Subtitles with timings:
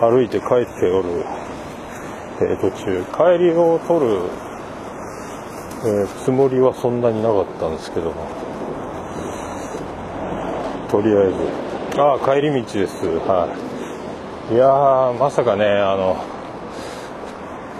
[0.00, 1.24] 歩いて帰っておる、
[2.40, 3.04] えー途中。
[3.12, 4.20] 帰りを取る、
[5.84, 8.14] えーつもりはそんなになかったんですけども。
[10.88, 11.30] とりあえ
[11.94, 12.00] ず。
[12.00, 13.06] ああ帰り道です。
[13.06, 13.48] は
[14.50, 14.54] い。
[14.54, 16.16] いやーまさかねあの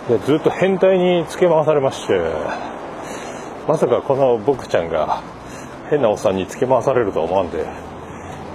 [0.08, 2.20] いやずっと変態につけ回されまして。
[3.68, 5.22] まさかこの僕ちゃんが
[5.90, 7.66] 変なおっさんにつけ回されるとは思わんで、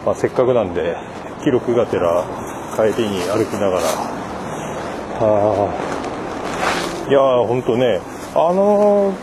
[0.05, 0.96] まあ、せっかくなんで
[1.43, 2.23] 記録がてら
[2.75, 3.81] 帰りに歩きながら。
[5.20, 5.70] あ。
[7.07, 8.02] いやーほんとね。
[8.34, 9.13] あの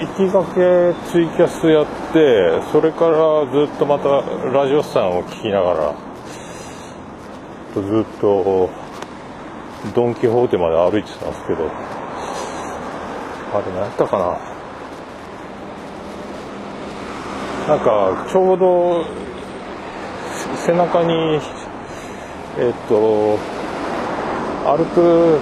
[0.00, 4.20] 行きがけツイキャスやってそれからずっとまた
[4.52, 5.94] ラジオスさんを聞きながら
[7.74, 8.68] ずっと
[9.94, 11.70] ドン・キホーテまで歩いてたんですけど。
[13.54, 14.38] あれ何やったかな。
[17.68, 19.04] なんかちょうど
[20.56, 21.38] 背中に
[22.58, 23.38] えっと
[24.64, 25.38] 歩く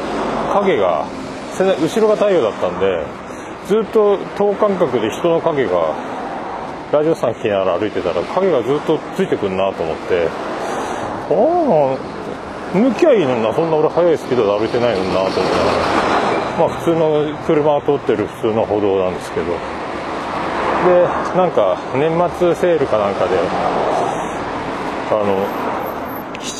[0.52, 1.06] 影が
[1.58, 3.04] 後ろが太陽だったんで
[3.66, 5.94] ずっと等間隔で人の影が
[6.92, 10.28] ラジオさん聞きながら歩いてたら影がずっとついてくるなと思って
[11.30, 15.48] ああ向きゃいいのになそんな俺速いスピードで歩いてないのになと思ったら
[16.58, 19.46] まあ普通の車が通ってる普通の歩道なんですけど。
[20.80, 21.04] で
[21.36, 23.36] なんか年末セールかなんかで
[25.10, 25.59] あの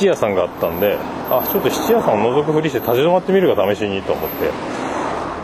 [0.01, 0.97] 質屋さんがあったんで
[1.29, 4.51] あちょっと質屋さんを覗くふりして立ち止まってみるか試しにと思って。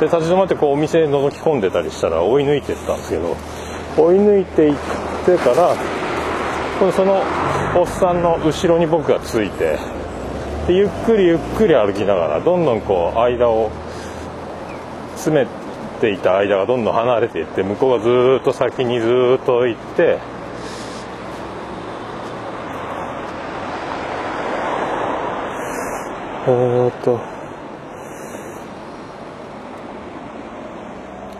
[0.00, 3.36] で立ち止まってこうお店覗き込んでたりしたら追い抜いてったんですけど
[3.96, 4.76] 追い抜いていっ
[5.24, 5.74] てから
[6.78, 7.22] このその
[7.74, 9.78] おっさんの後ろに僕がついて
[10.66, 13.70] でゆっくりゆっくり歩きながらどんどんこう間を
[15.16, 15.46] 詰め
[16.00, 20.18] ていた間がどんどん離れていって向こうがずっと先にずっと行って
[26.48, 27.18] えーっと。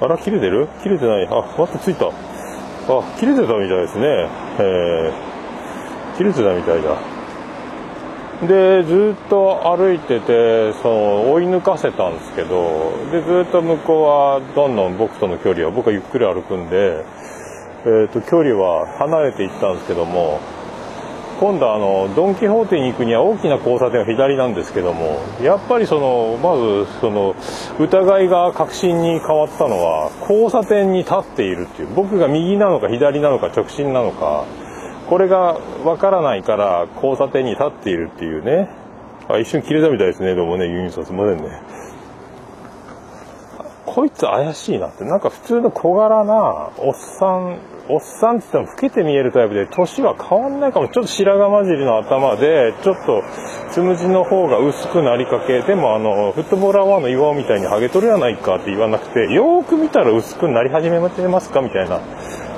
[0.00, 0.68] あら切れてる？
[0.82, 1.26] 切れてない。
[1.30, 2.06] あまたついた。
[2.08, 2.12] あ
[3.18, 4.28] 切れてたみたいですね。
[4.58, 6.96] えー、切れてたみたいだ。
[8.46, 17.02] でずっと歩いててその追い抜かせたんですけどでずっと向こうはどんどん僕との距離は僕はゆっくり歩くんで、
[17.86, 20.40] えー、と距離は離れていったんですけども
[21.38, 27.34] 今度あのドン・キホーテに行くには大きな交差点は左なんですけどもやっぱりそのまずその
[27.78, 34.46] 疑いが確信に変わったのは交差点に立っているっていう僕が右なのか左なのか直進なのか
[35.08, 38.68] これがわからないから交差点に立っているっていうね。
[39.28, 41.60] あ一瞬切れたみたいですねどうもねユニさんすいませんね。
[43.84, 47.58] こいつ怪しいなってなんか普通の小柄なおっさん
[47.88, 50.88] おっさんって言っても老けて見えるタイプで年は変わんないかも。
[50.88, 53.22] ちょっと白髪混じりの頭でちょっと
[53.70, 55.62] つむじの方が薄くなりかけ。
[55.62, 62.00] でもあのフットボーラー1の岩尾みたいにハゲ取るやないかって言わなくてよーく見たら薄くなり始めてますかみたいな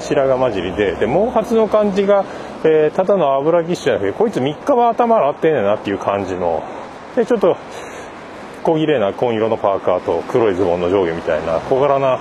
[0.01, 0.93] 白髪混じりで。
[0.93, 2.25] で毛髪の感じが、
[2.65, 6.63] えーただの油ぎっしじゃなくてこいつ3日は頭洗ってんねんなっていう感じの。
[7.17, 7.57] でちょっと
[8.63, 12.19] 小綺麗な紺色のパーカーと黒いズボンの上下みたいな小柄な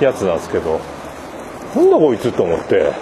[0.00, 0.80] やつなんですけど。
[1.76, 2.92] なんだこいつと思って。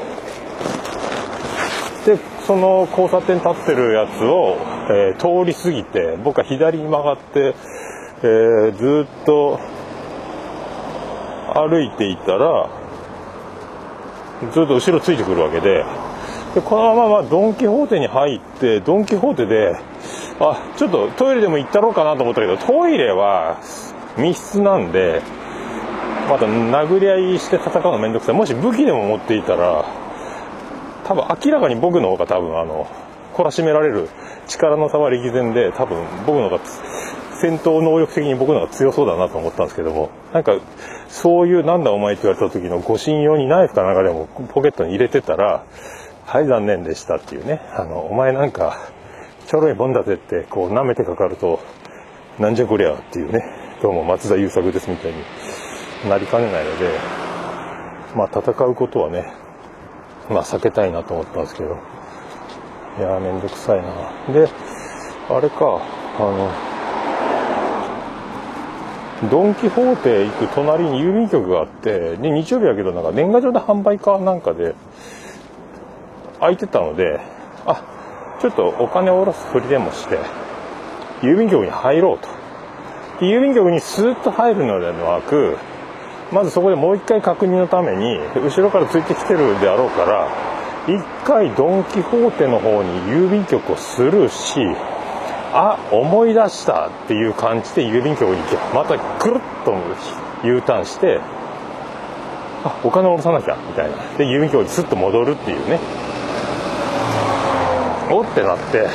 [2.05, 4.59] でその交差点立ってるやつを、
[4.91, 7.55] えー通り過ぎて僕は左に曲がって、
[8.23, 9.59] えーずっと
[11.55, 12.69] 歩いていたら
[14.53, 15.85] ずっと後ろついてくるわけで。
[16.55, 19.77] でこのままドン・キホーテに入ってドン・キホーテで
[20.39, 23.59] あちょっとトイレでも行ったろうかなと思ったけどトイレは
[24.17, 25.21] 密室なんで
[26.29, 28.35] また殴り合いして戦うのめんどくさい。
[28.35, 29.85] もし武器でも持っていたら
[31.05, 32.87] 多分明らかに僕の方が多分あの
[33.35, 34.09] 懲らしめられる
[34.47, 36.61] 力の差は力前で多分僕の方が
[37.41, 40.53] 戦闘能力的に僕の方が強そうだなと思ったんですけどもなんか
[41.09, 45.65] そういうなんだお前って言われた時の護身用にナイフかなんかでもポケットに入れてたら
[46.25, 47.61] はい残念でしたっていうね。
[47.77, 48.89] あのお前なんか
[49.47, 51.61] ちょろいもんだぜってこう舐めてかかると
[52.38, 53.43] なんじゃこりゃっていうね。
[53.82, 55.19] どうも松田優作ですみたいに。
[56.09, 56.91] なりかねないので
[58.15, 59.33] まあ戦うことはね
[60.31, 61.79] まあ避けたいなと思ったんですけど。
[62.97, 64.33] いやーめんどくさいな。
[64.33, 64.49] で
[65.29, 65.83] あれか
[66.17, 66.49] あの
[69.29, 74.77] ドン・キホーテ行く隣に郵便局があってで日曜日だけどなんか年賀状で販売かなんかで
[76.39, 77.19] 空いてたので
[77.67, 77.83] あ
[78.41, 80.21] ちょっとお金を下ろすふりでもして
[81.21, 82.29] 郵便局に入ろうと。
[83.19, 85.57] で郵便局にスーッと入るのではなく
[86.32, 90.29] まずそこでもう一回確認のために後ろからついてきてるであろうから
[90.87, 94.61] 一回ドン・キホーテの方に郵便局をスルーし
[95.53, 98.56] あ思い出したっていう感じで郵便局に行け。
[98.75, 99.75] またくるっと
[100.43, 101.21] U ターンして
[102.65, 103.97] あお金を下ろさなきゃみたいな。
[104.19, 105.79] で郵便局にスッと戻るっていうね。
[108.11, 108.81] おってなって。
[108.81, 108.88] で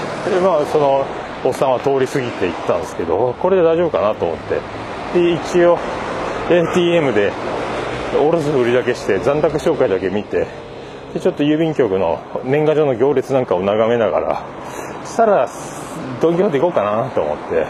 [0.44, 1.06] まあその
[1.46, 4.60] おっさんは通り過ぎていったんですけどこれで大丈夫かなと思って。
[5.14, 5.80] で一応
[6.50, 7.32] ATM で
[8.20, 10.48] おろすふりだけして残高紹介だけ見て
[11.14, 14.46] でちょっと郵便局の年賀状の行列なんかを眺めながら
[15.04, 15.48] そしたら
[16.20, 17.68] ドン・キホーテ行こうかなと思って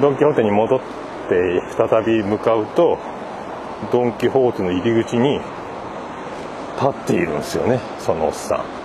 [0.00, 0.80] ドン・キホーテに戻っ
[1.28, 2.98] て再び向かうと
[3.92, 5.40] ドン・キホーテの入り口に
[6.76, 8.80] 立っているんですよねそのおっさん。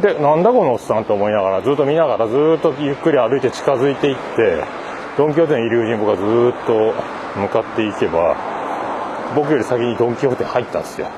[0.00, 4.62] でなんだこのおっさんと思いながらずっと見ながらずっとゆっくり歩いて近づいていって
[5.18, 6.94] ドン・キホーテの入り口に僕はずっと
[7.40, 8.36] 向かっていけば
[9.34, 11.08] 僕より先にドン・キホーテ入ったんですよ。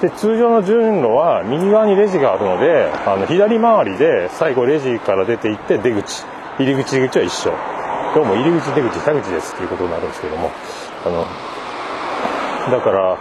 [0.00, 6.22] で通常の順路は右側にレジがあるのであの左回りで最後レジから出て行って出口。
[6.58, 7.52] 入り口出口は一緒。
[8.14, 10.50] どうも入り口出口田口ですっていうことになるんですけども。
[11.04, 11.26] あの
[12.70, 13.18] だから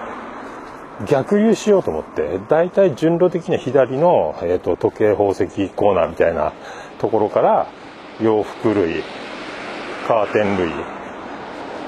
[1.08, 6.54] 逆流しようと思って大体順路的には左の、えーと、時計宝石コーナーみたいな
[7.00, 7.68] ところから
[8.22, 9.04] 洋服類
[10.08, 10.72] カーテン類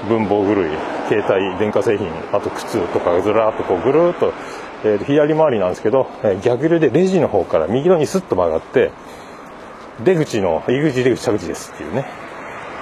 [0.08, 0.70] 文房具類
[1.08, 4.32] 携帯電化製品あと靴とかずらっとこうぐるっと
[4.84, 8.92] えー、左回りなんですけど、えー、逆流でレジの方から右のにスッと曲がって
[10.04, 12.06] 出口の入り口出口田口ですっていうね、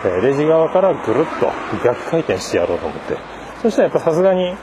[0.05, 1.51] えー、レジ側からぐるっと
[1.83, 3.17] 逆回転してやろうと思って。
[3.63, 4.55] そしたらやっぱさすがに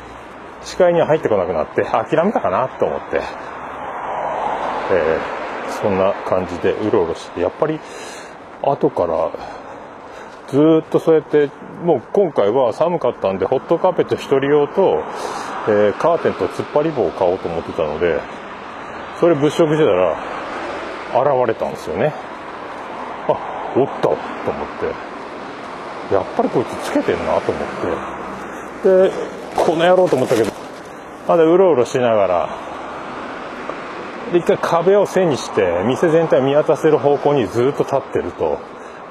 [0.61, 3.21] 視界には入ってこなくなって諦めたかなと思って、
[4.91, 5.19] え
[5.81, 7.79] そんな感じでうろうろしてやっぱり
[8.61, 9.31] 後から
[10.53, 11.49] ずっとそうやって
[11.83, 15.03] もう今回は寒かったんでホットカーペット1人用と
[15.65, 18.19] えー、カーテンと突っ張り棒を買おうと思ってたので
[19.19, 20.11] それ物色してたら
[21.13, 22.11] 現れたんですよね。
[23.27, 24.17] あおったと思っ
[26.09, 26.13] て。
[26.13, 27.67] やっぱりこいつつけてんなと思っ
[28.83, 29.09] て。
[29.09, 29.11] で
[29.55, 30.51] この野郎と思ったけど
[31.27, 32.49] まだうろうろしながら
[34.33, 38.59] で一回壁を背にして店全体を見渡せる方向にずっと立ってると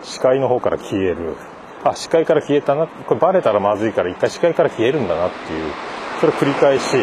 [0.03, 1.37] 視界の方から消える。
[1.85, 2.87] あ視界から消えたな。
[2.87, 5.73] これバレたらまずいから一回視界から消えるんだなっていう。
[6.21, 6.97] それ繰り返し。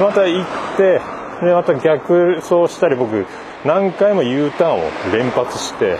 [0.00, 1.00] また行って
[1.42, 3.26] でまた逆走したり僕
[3.64, 4.82] 何回も U ターンを
[5.12, 5.98] 連発して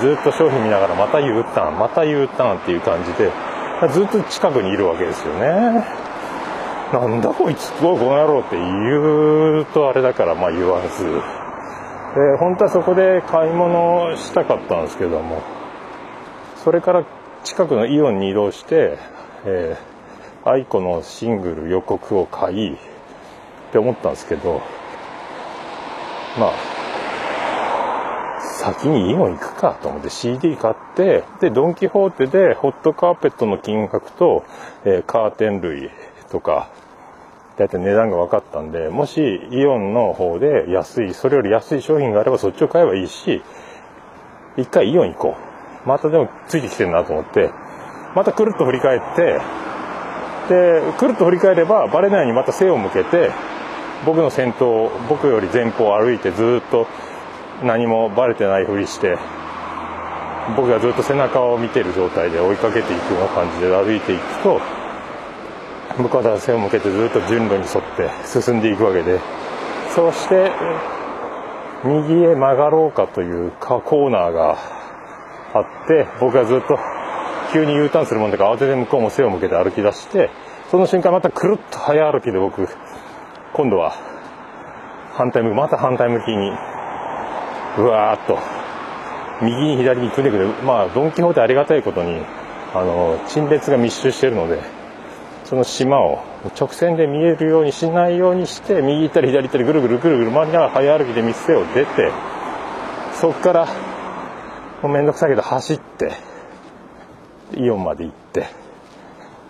[0.00, 3.30] ずっと商品見ながらまた U ターンまた U ターンっていう感じで
[3.92, 5.84] ずっと近くにいるわけですよね。
[6.92, 11.04] なんだこいつこの野郎って言うとあれだからまあ言わず。
[12.14, 15.61] で本当はそこで買い物したかったんですけども。
[16.64, 17.04] それから
[17.44, 18.98] 近くのイオンに移動して、
[19.44, 19.92] えー
[20.44, 22.78] 愛子のシングル予告を買いっ
[23.70, 24.60] て思ったんですけど
[26.38, 26.52] まあ
[28.40, 34.44] 先にイオン行くかと思って CD 買ってでドン・キホーテでホットカーペットの金額と、
[34.84, 35.90] えー、カーテン類
[36.30, 36.70] とか
[37.56, 39.20] だいたい値段が分かったんでもし
[39.50, 43.42] イオンの方で安いそれより安い商品があればそっちを買えばいいし
[44.56, 45.51] 一回イオン行こう。
[45.86, 47.50] またでもついてきてるなと思って
[48.14, 49.40] またくるっと振り返って
[50.48, 53.30] でくるっと振り返ればバレないようにまた背を向けて
[54.04, 56.86] 僕の先頭僕より前方を歩いてずっと
[57.62, 59.16] 何もバレてないふりして
[60.56, 64.60] 僕がずっと背中を見てる状態で追いかけていくような感じで歩いていくと
[65.98, 69.20] 向こうから背を向けてずっと順路に沿って進んでいくわけで
[69.94, 70.50] そして
[71.84, 74.56] 右へ曲がろうかというかコーナーが
[75.54, 76.78] あって僕がずっと
[77.52, 80.30] 急に U ターンするもんだから慌てて向こうも背を向けて歩き出して
[80.70, 82.66] その瞬間またくるっと早歩きで僕
[83.52, 83.94] 今度は
[85.12, 86.50] 反対向きまた反対向きに
[87.78, 88.38] うわーっと
[89.44, 92.22] 右に左にくねくねまあドン・キホーテありがたいことに
[92.74, 94.62] あの陳列が密集してるので
[95.44, 96.24] その島を
[96.58, 102.10] 直線で見えるようにしないようにして右行ったり左行ったりぐるぐるぐるぐる回りながら早歩きで店を出て
[103.20, 103.68] そこから
[104.82, 106.12] もうめんどくさいけど走って
[107.56, 108.46] イオンまで行って。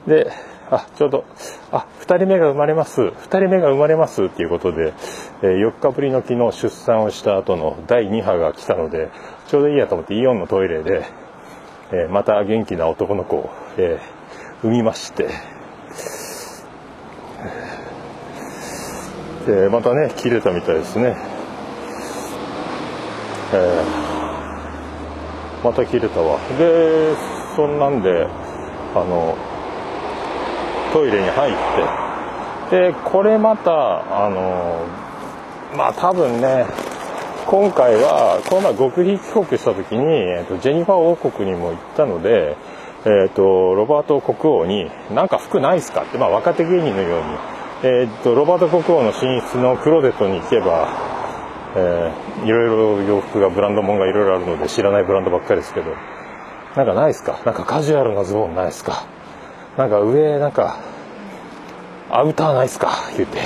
[0.07, 0.31] で
[0.71, 1.25] あちょうど
[1.71, 3.01] あ2人目が生まれます。
[3.01, 4.95] 2人目が生まれますっていうことで、
[5.43, 9.11] え、4日ぶりの昨日出産をした後の第2波が来たので
[9.49, 11.05] ちょうどいいやと思ってイオンのトイレで、
[11.93, 14.01] え、また元気な男の子を、え、
[14.62, 15.29] 産みまして。
[19.47, 21.17] でまたね切れたみたいですね、
[23.53, 24.12] えー、
[25.62, 27.14] また切れたわで
[27.57, 28.26] そんなんで
[28.95, 29.37] あの
[30.92, 31.54] トイレに入っ
[32.71, 34.87] てでこれまたあの
[35.76, 36.66] まあ多分ね
[37.47, 42.57] 今回はこの前極秘帰国した時に、えーと、ジェニファー王国にも行ったので、
[43.04, 47.25] えーと、ロバート国王に「なんか服ないっすか?」って、まあ、若手芸人のように、
[47.83, 50.88] えーと、ロバート国王の寝室のクローゼットに行けば、
[51.75, 55.87] えー、いろいろ洋服がブランドもんがいろいろあるので知らないブランドばっかりですけど。
[56.76, 57.41] なんかないっすか？
[57.45, 59.05] なんかカジュアルなズボンないっすか？
[59.76, 60.79] なんか上なんか
[62.11, 62.91] アウターないっすか？
[63.17, 63.38] 言って。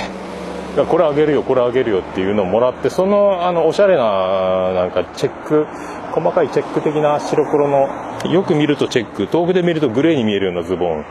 [0.85, 5.65] これあげるよこれあげるよっていうのをもらってそのあのおしゃれななんかチェック
[6.11, 7.89] 細かいチェック的な白黒の
[8.31, 11.05] よく見るとチェック遠くで見るとグレーに見えるようなズボン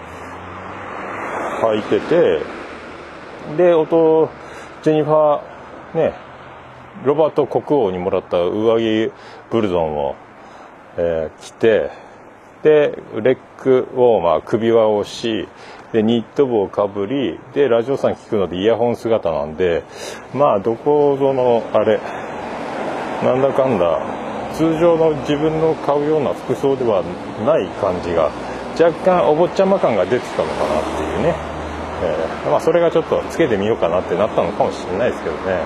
[1.62, 2.42] 履いてて
[3.56, 4.30] で音
[4.84, 6.14] ジェニファーね
[7.04, 9.12] ロバート国王にもらった上着
[9.50, 10.16] ブルゾンを、
[10.96, 11.90] えー、着て
[12.62, 15.48] でレッグウォーマー首輪をし
[15.92, 19.84] でニット帽をかぶりでラジオさん聞くのでイヤホン姿なんで
[20.34, 22.00] まあどこぞのあれ
[23.22, 24.00] なんだかんだ
[24.54, 27.02] 通常の自分の買うような服装では
[27.46, 28.30] ない感じが
[28.78, 31.34] 若干お坊ちゃま感が出てたのかなっていうね、
[32.02, 35.64] えー、まあ、それがちょっとつけてみようかなってなったのかもしれないですけどね、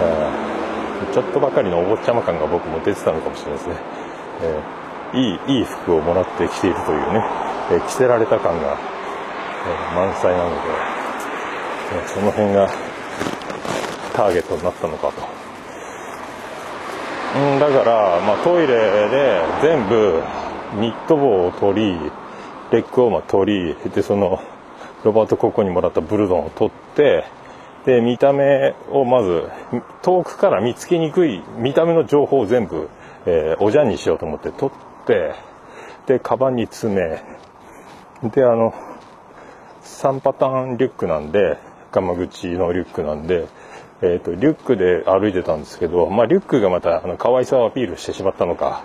[0.00, 3.76] え、ちょっとばかりのお坊ちゃま感が僕も出てたのかもしれないですね、
[4.42, 7.24] えー、いいいい服をもらってきているというね、
[7.72, 8.78] え着せられた感が
[9.66, 10.56] え満載なので、
[12.04, 12.68] えその辺が
[14.12, 15.22] ターゲットになったのかと。
[17.56, 18.68] ん、だから、まあ、トイレ
[19.08, 20.22] で全部
[20.74, 21.98] ニット帽を取り、
[22.70, 24.40] レッグウォーマー取り、で、その、
[25.02, 27.24] ロバート・ココにもらったブルドンを取って、
[27.84, 29.48] で、見た目をまず、
[30.02, 32.88] 遠くから見つけにくい見た目の情報を全部、
[33.26, 35.34] えー、おじゃんにしようと思って取って、
[36.06, 37.22] で、カバンに詰め、
[38.30, 38.74] で、あの、
[39.82, 41.58] 3パターンリュックなんで、
[41.92, 43.46] ガマ口のリュックなんで、
[44.02, 48.84] えっ、ー、と、リュックで歩いてたんですけど、まあ、リュックがまた、あの、可愛さをアピールしてしまったのか。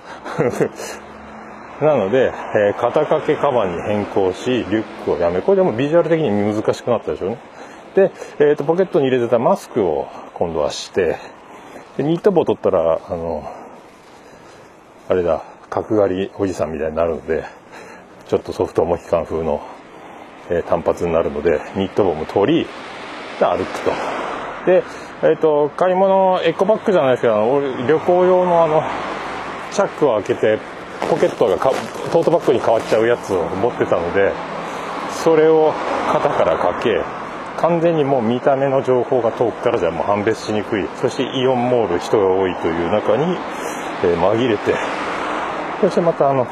[1.82, 7.38] なので、えー、肩掛けカバンに変更し、リュックをやめ、これでもビジュアル的に難しくなったでしょうね。
[7.96, 11.18] で、え、ー、と、ポケットに入れてたマスクを今度はして、
[11.98, 13.52] でニット帽取ったら、あの、
[15.08, 17.46] あれだ、角刈りおじさんみたいになるので、
[18.28, 19.62] ちょっとソフトモヒカン風の
[20.50, 22.68] えー、単発になるのでニット帽も取り
[23.40, 23.92] で歩くと。
[24.66, 24.84] で、
[25.24, 28.84] えーと、買い物エコバッグじゃないですけど旅行用のあの
[29.72, 30.60] チャックを開けて
[31.10, 34.34] ポケットがトートバッグに変わっちゃうやつを持ってたので
[35.24, 35.74] それを
[36.12, 37.02] 肩からかけ
[37.62, 40.88] 完全にもう見た目の情報が遠くからじゃもう判別しにくい。
[41.02, 43.38] そしてイオンモール人が多いという中に、
[44.04, 44.74] えー、紛れて。
[45.82, 46.46] そしてまたあの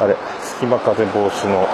[0.00, 1.66] あれ隙間風防止の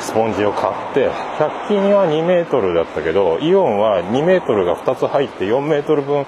[0.00, 6.24] スポンジを買って100均は2メートルだったけどイオンは2メートルが2つ入って4メートル分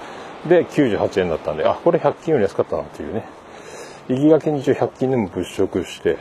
[0.48, 3.24] で98円だったんであこれ100均より安かったなっていうね。
[4.08, 6.18] 行きがけに一応100均でも物色して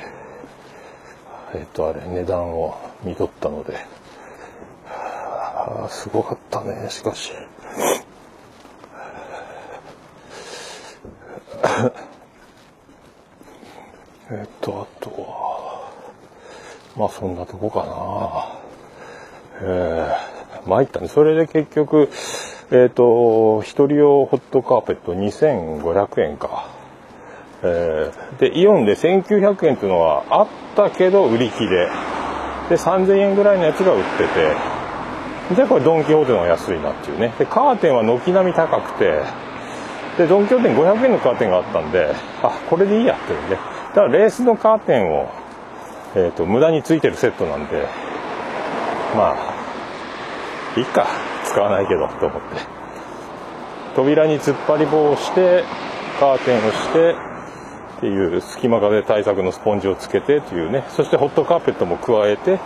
[1.55, 3.77] えっとあれ値段を見とったので、
[5.89, 7.31] すごかったねしかし
[14.31, 15.47] えっとあとは
[16.97, 18.57] まあそんなとこかな。
[19.61, 21.07] えー、参ったね。
[21.07, 22.09] それで結局、
[22.71, 26.69] えっ、ー、と、一人用ホットカーペット2500円か。
[27.63, 31.89] えー、で、イオンで1900円っていうのはあったけど売り切れ。
[32.69, 37.33] で、3000円ぐらいのやつが売ってて、じゃあこれドン・キホーテの方が安いなっていうね。
[37.39, 39.21] で、カーテンは軒並み高くて、
[40.17, 43.57] で、ドン・キホーテに500円のカーテンがあったんで、あ、これでいいやっていうね。
[43.89, 45.29] だからレースのカーテンを
[46.15, 47.87] えーと、無駄についてるセットなんで
[49.15, 49.53] まあ
[50.75, 51.07] いいか
[51.45, 52.47] 使わないけどと思って
[53.95, 55.63] 扉に突っ張り棒をして
[56.19, 57.15] カーテンをして
[57.97, 60.83] っていう隙間風対策のスポンジをつけてというね。
[60.89, 62.59] そしてホットカーペットも加えて、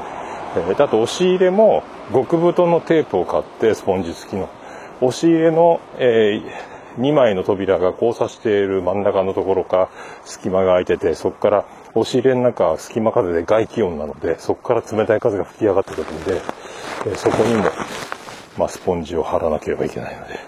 [0.57, 1.83] えー、あと押し入れも
[2.13, 4.49] 極太のテープを買ってスポンジ付きの。
[4.99, 9.89] 押し入れの、えー、2枚の扉が交差している真ん中のところか
[10.25, 16.41] 隙間が空いててそこから押し入れの中隙間風で外気温なのでそこから冷たい風が吹き上がってくるんで、
[17.07, 17.63] えそこにも、
[18.57, 20.39] まあ、スポンジを貼らなければいけないので。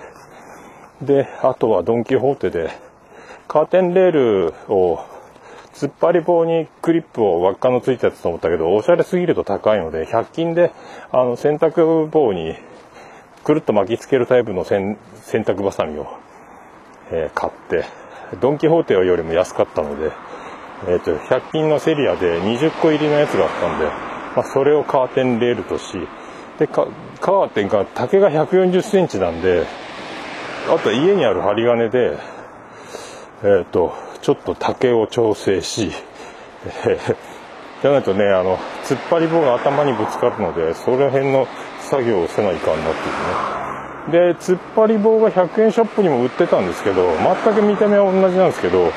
[1.01, 2.69] であとはドン・キホーテで
[3.53, 5.05] カーテンレールを
[5.75, 10.71] 突っ張り棒にクリップを輪っかのついたやつと思ったけどおしゃれすぎると高いので100均で
[11.11, 12.55] あの洗濯棒に
[13.43, 16.07] くるっと巻きつけるタイプの洗濯バサミを、
[17.11, 17.85] えー、買って
[18.41, 20.11] ドン・キホーテよりも安かったので
[20.87, 25.93] えっ、ー、と、100均のセリアで20個入りのやつがあったんで、まあ、それをカーテンレールとし、
[26.57, 29.65] で、カーテンが丈が140センチなんで、
[30.69, 32.17] あと家にある針金で
[33.43, 35.91] えっ、ー、とちょっと竹を調整し、
[36.85, 37.15] えー、
[37.81, 41.47] じゃないとねあの突っ張り棒が頭にぶつかるのでその辺の
[41.81, 43.09] 作業をせないかんなって
[44.11, 44.33] いうね。
[44.33, 47.07] で突っ張り棒が100円ショップにも売ってたんですけど
[47.43, 48.91] 全く見た目は同じなんですけど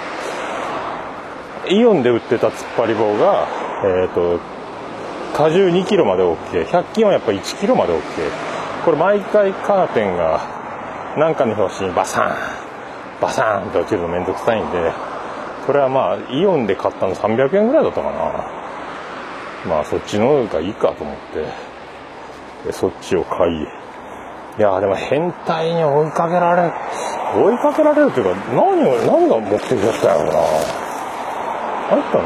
[1.69, 3.47] イオンで売ってた突っ張り棒が
[3.85, 4.41] えっ、ー、と
[5.39, 8.03] 荷重2キロまで OK100 均はやっぱ1キロまで OK
[8.85, 10.41] これ毎回カーテンが
[11.17, 12.66] 何かの表紙にバサーン
[13.21, 14.93] バサーンって落ちるのめんどくさいんで
[15.67, 18.51] これはまあイオンで買ったの300円ぐらいだったかな。
[19.67, 21.45] まあそっちの方がいいかと思って
[22.67, 23.67] でそっちを買いい
[24.59, 26.73] やでも変態に追いかけられ
[27.35, 30.41] 追いかけられるっていうか何を何が目的だったんやろうな。
[30.41, 32.23] あったな。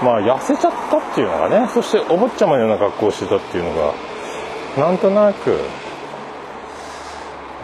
[0.00, 3.94] まあ痩せちゃったっていうのがねそしてお坊ちゃまのような格好をしてたっていうのが
[4.76, 5.58] なんとなく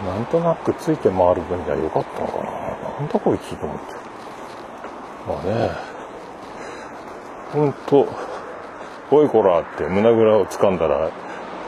[0.03, 2.43] なんとなくついて回る分には良かったのかな。
[2.99, 3.83] なんだこいつと思って。
[5.27, 5.71] まあね。
[7.53, 8.07] ほんと
[9.11, 11.11] おいこらって胸ぐらを掴んだらい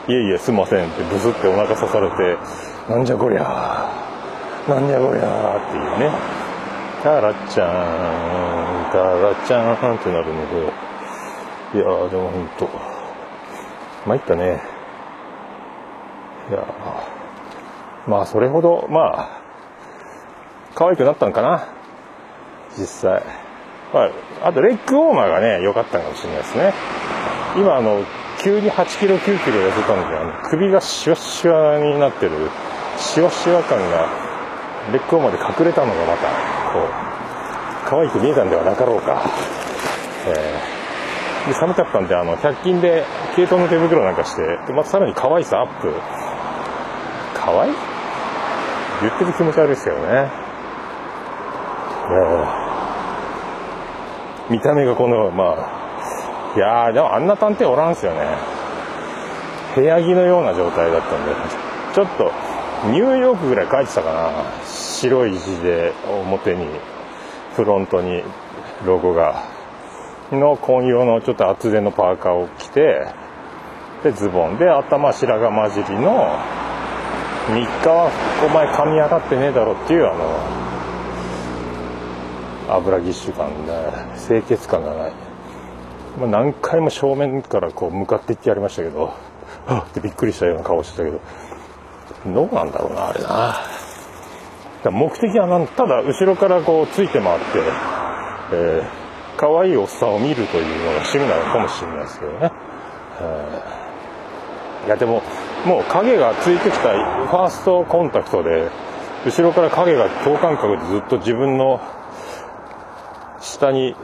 [0.10, 2.38] えいえすいませんってブスってお腹刺されて
[2.90, 3.44] なんじゃこりゃ
[4.68, 6.38] なんじゃこりゃっていうね。
[7.04, 10.56] タラちゃんタラちゃんってなるので、
[11.76, 12.68] いやーでもほんと、
[14.06, 14.60] 参ったね。
[16.50, 16.66] いや
[18.08, 19.42] まあそれほど、まあ、
[20.76, 21.68] 可愛くなったんかな。
[22.78, 23.24] 実際。
[23.94, 24.10] ま
[24.42, 26.74] あ、あとレッグウォーマーがね、良かったかもしれないですね。
[27.56, 28.04] 今あの、
[28.40, 32.32] 急に8キロ、9キロ痩せたんで、あの首がシワシワになってる、
[32.98, 34.08] シワシワ感が、
[34.92, 36.28] レッグウォーマーで隠れたのがまた、
[36.74, 37.08] こう、
[37.90, 39.24] 可愛く見えたんではなかろうか、
[40.28, 45.94] えー、で寒かったんであの100均で毛糸の手袋なんかしてでまたさらに可愛さアップ
[47.34, 47.97] 可愛い？
[49.02, 50.32] 言ってる気持ち悪いですけどね、
[54.50, 58.38] 見た目がこのまあいやーでもあんな探偵おらんすよね。
[59.76, 61.36] 部屋着のような状態だったんで
[61.94, 62.32] ちょっと
[62.92, 64.32] ニューヨークぐらい書いてたかな。
[64.66, 66.68] 白い字で表に
[67.56, 68.24] フロントに
[68.86, 69.44] ロゴが。
[70.30, 73.08] の紺色のちょっと厚手のパーカーを着て
[74.04, 74.58] でズボン。
[74.58, 76.38] で頭白髪混じりの
[77.48, 78.12] 3日は
[78.46, 80.38] お前噛み上がってねえだろっていうあの
[82.76, 83.72] 油ぎっしゅ感で
[84.28, 85.14] 清潔感がない、
[86.20, 89.14] まあ、何回も正面からこう向かっていってやりましたけど
[89.66, 91.22] はっってびっくりしたような顔してたけど
[92.34, 93.56] どうなんだろうなあれな
[94.92, 97.46] 目的はなんただ後ろからこうついて回って、
[98.52, 102.52] えー、可愛いおっさんを見るというのが趣味なのかもしれないですけどね。
[103.20, 105.22] えー、いやでも
[105.68, 106.94] もう影がついてきた
[107.28, 108.70] ファーストコンタクトで
[109.26, 111.82] 後ろから影が等間隔でずっと自分の
[113.42, 113.96] 下に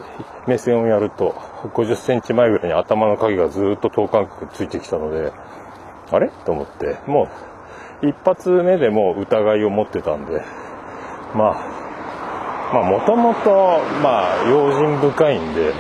[0.45, 1.32] 目線をやると
[1.73, 5.32] 50センチ前ぐらいに頭の影がずっと等間隔ついてきたので
[6.12, 6.30] あれ？
[6.45, 6.99] と思って。
[7.08, 7.30] も
[8.04, 10.43] う一発目でもう疑いを持ってたんで。
[11.34, 15.73] まあ、まあ、もともと、まあ、用心深いんで、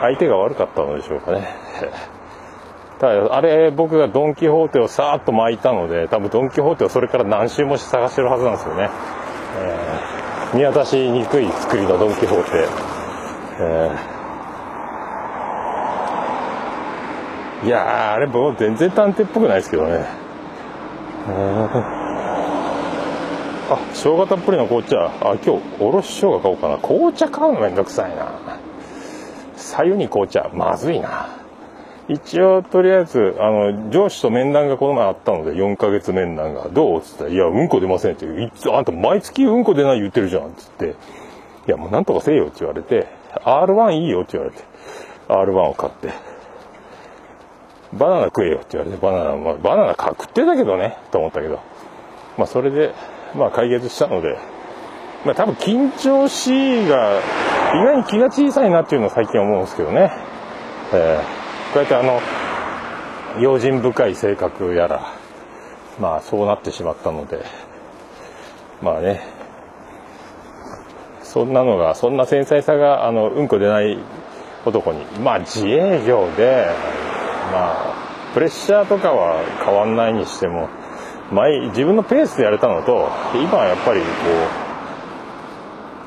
[0.00, 1.46] 相手が悪かったのでしょうかね。
[2.98, 8.90] ただ、あれ、僕がドン・キホーテをさーっと巻いたので、多分ドン・キホーテをそれから何周もし探してるはずなんですよね。
[9.58, 12.50] えー、見渡しにくい作りのドン・キホーテ。
[13.58, 20.06] えー、いやー、あれ僕全然探偵っぽくないですけどね。
[21.28, 22.06] えー
[23.68, 28.60] あ生姜たっぷりの紅茶あ今日おろし生姜買おうかな紅茶買うのめんどくさいな
[29.56, 31.45] 左右に紅茶まずいな
[32.08, 38.26] 一応とりあえずあの上司と面談がこの前あったので4ヶ月面談が「どう?」っつったら「いやうんこ出ません」って。
[38.26, 40.94] いつ「あんた毎月うんこ出ない言ってるじゃん」っつって
[41.66, 43.06] 「いやもうなんとかせえよ」って言われて
[43.44, 44.62] 「R1 いいよ」って言われて
[45.28, 46.10] R1 を買って
[47.92, 51.58] 「バナナ食えよ」って言われてバナナ、まあ、バナナ食ってたけどねと思ったけど。
[52.36, 52.92] まあそれで
[53.36, 54.38] まあ、解決したので、
[55.24, 57.20] まあ、多分緊張しいが
[57.74, 60.12] 意外に気が小さいなっていうのを最近思うんですけどね、
[60.94, 62.20] えー、うやってあの
[63.40, 65.12] 用心深い性格やら
[66.00, 67.44] まあそうなってしまったので
[68.82, 69.20] まあね
[71.22, 73.98] そんなのがそんな繊細さがあのうんこ出ない
[74.64, 76.66] 男にまあ自営業で
[77.52, 80.68] まあプレッシャーとかは変わんないにしても
[81.32, 84.06] 前自分のペースでやれたのと今はやっぱりこ
[84.62, 84.65] う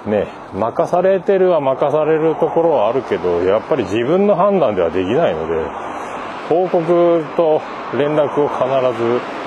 [0.05, 5.89] ね任されてるは任されるところはあるけどやっぱり自分の判断ではできないので
[6.47, 7.61] 報告と
[7.97, 8.65] 連絡を必
[8.97, 9.39] ず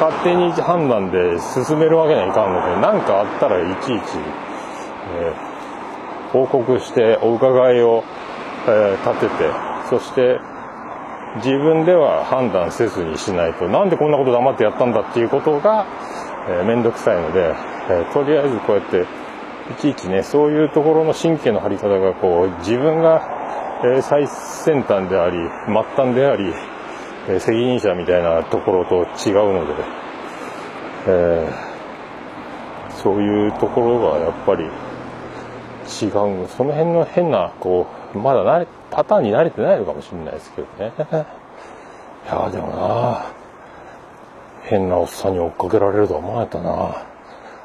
[0.00, 4.16] 勝手に判断で進めるわけにはいかんので何かあったらいちいち、
[5.18, 8.04] えー、報告してお伺いを、
[8.66, 9.50] えー、立てて
[9.90, 10.40] そして
[11.36, 15.84] 自分では判断せずにしないとなんでこんなこと黙ってやったんだっていうことが
[16.64, 17.54] 面倒、えー、くさいので、
[17.90, 19.04] えとりあえずこうやって
[19.70, 23.38] いちいちねそういうところの神経の張り方がこう自分が、
[23.84, 26.52] え最先端であり末端であり
[27.28, 29.84] え責任者みたいなところと違うので、
[31.06, 34.70] えー、そういうところがやっぱり違う。
[36.48, 40.92] その辺の変なこうまだ慣れパターンに慣れてないのかもしれないですけどね。
[42.26, 43.26] いやでもな
[44.62, 47.09] 変なおっさんに追っかけられるとは思われたな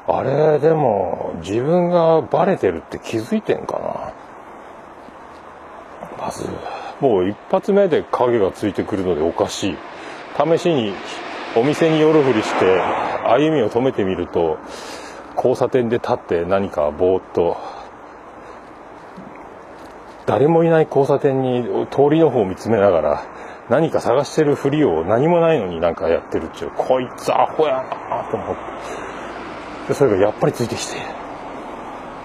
[0.08, 4.14] あれでも自分がバレてるって気づいてんか
[6.18, 6.24] な？
[6.26, 6.48] まず。
[7.00, 9.76] もう一発目で影がついてくるのでおかしい。
[10.36, 10.94] 試しに
[11.56, 12.80] お店に寄るふりして
[13.24, 14.58] 歩みを止めてみると
[15.34, 17.56] 交差点で立って何かぼーっと
[20.26, 23.24] 誰もいない交差点に通りの方を見つめながら
[23.68, 29.15] 何か探してるふりを何もないのになんかやってるっちゅうこいつアホやなと思って。
[29.88, 30.94] でそれがやっぱりついてきて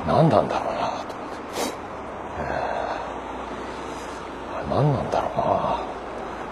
[0.08, 1.42] 何なんだろうなと思って。
[4.70, 5.44] 何なんだろうな。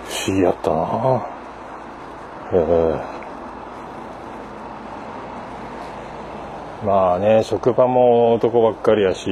[0.08, 1.40] 不思議やったな。
[2.52, 9.30] えー、まあね職場も男ばっかりやし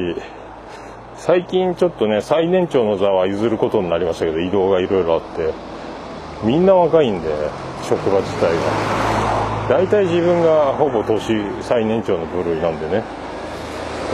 [1.16, 5.52] 最近ちょっとね最年長の座は譲ることになりましたけど移動がいろいろあって
[6.44, 7.28] みんな若いんで
[7.82, 8.97] 職場自体が。
[9.68, 13.04] 大体自分がほぼ年最年長の部類なんでね。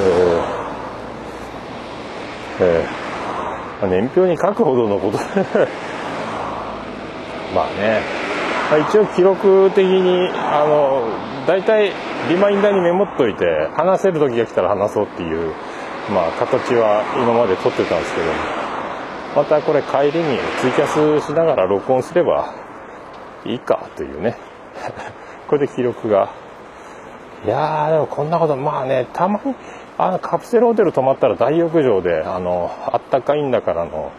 [0.00, 3.86] えー、えー。
[3.86, 5.18] 年表に書くほどのこと。
[7.54, 8.02] まあね、
[8.70, 11.02] まあ、一応記録的にあの
[11.46, 11.92] 大体
[12.28, 15.52] リマインダーにメモっといて話せる時が来たら話そうっていう、
[16.12, 18.26] まあ、形は今まで取ってたんですけど。
[19.36, 22.54] またこれ帰りにツイキャスしながら録音すれば
[23.44, 24.36] いいかというね。
[25.48, 26.30] これで記録が。
[27.44, 29.54] いやーでもこんなことまあねたまに
[29.98, 34.12] あのカプセルホテル泊まったら大浴場であのあったかいんだからの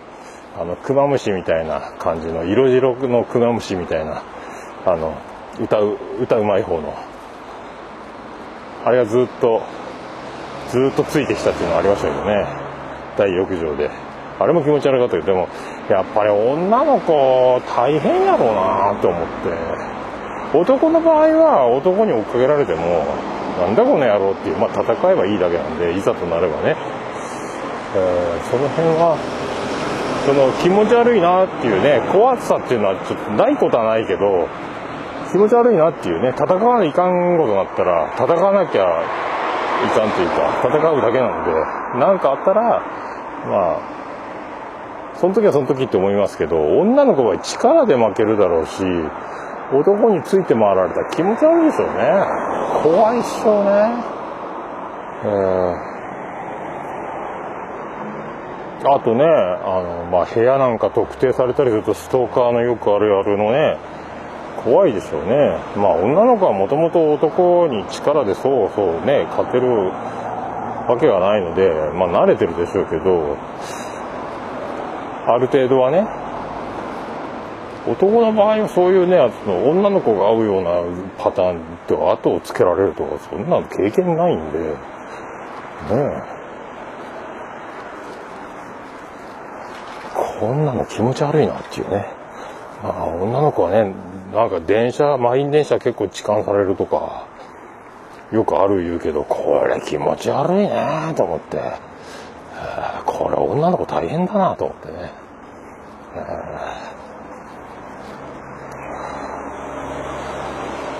[0.57, 4.23] あのクマムシみたいな感じの色白のクマムシみたいな
[4.85, 5.17] あの
[5.59, 6.93] 歌う歌うまい方の。
[8.85, 9.63] あれがずっと
[10.69, 12.45] ずっとついてきたっていうのはありましたけどね。
[13.17, 13.89] 大浴場で。
[14.37, 15.47] あれも気持ち悪かったけどでも
[15.89, 19.94] やっぱり女の子大変やろうなと思って。
[20.61, 23.05] 男の場合は男に追っかけられても
[23.59, 26.75] なんだこの野郎っていう、まあ、戦えばいいだけなんでいざとなればね、
[27.95, 29.17] えー、その辺は
[30.25, 34.49] その気持ち悪いなっていうね怖さっていうのはちょっとないことはないけど
[35.31, 39.03] 気持ち悪いなっていうね戦わないかんことになったら戦わなきゃ
[39.85, 41.51] いかんというか戦うだけなので
[41.99, 42.81] 何かあったら
[43.47, 43.95] まあ
[45.15, 48.83] その時はその時って思いますけど女の子は力で負けるだろうし
[49.73, 51.93] 男について回られたら気持ち悪いですよね。
[52.83, 54.03] 怖いっしょね。
[55.23, 55.95] えー
[58.87, 63.77] あとね、あの、まあ、部屋なんか特定されたりすると、ストーカーのよくあるあるのね、
[64.63, 65.57] 怖いでしょうね。
[65.75, 69.89] まあ、女の子はもともと男に力でそうそうね、勝てる
[70.87, 73.37] わけがないので、まあ、慣れてるでしょうけど、
[75.27, 76.05] ある程度はね、
[77.87, 80.81] 男の場合はそういうねの女の子が合うような
[81.17, 84.75] パターンでは後をつけられるとかそんなの経験ないんでね
[90.39, 92.07] こんなの気持ち悪いなっていうね。
[92.83, 93.93] まあ女の子はね
[94.33, 97.27] なんか電車満員電車結構痴漢されるとか
[98.31, 101.95] よくある言うけどこれ気持ち悪いなと思って。
[103.05, 105.11] これ女の子大変だなと思ってね。